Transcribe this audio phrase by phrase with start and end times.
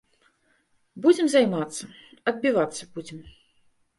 [1.03, 1.85] Будзем займацца,
[2.31, 3.19] адбівацца будзем.